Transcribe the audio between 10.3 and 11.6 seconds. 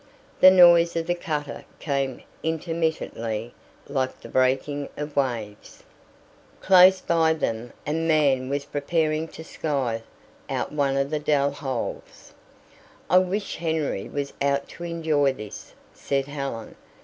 out one of the dell